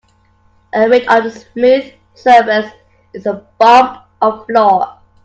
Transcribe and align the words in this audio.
A 0.73 0.89
ridge 0.89 1.05
on 1.07 1.27
a 1.27 1.29
smooth 1.29 1.93
surface 2.15 2.73
is 3.13 3.27
a 3.27 3.45
bump 3.59 4.01
or 4.19 4.43
flaw. 4.47 4.99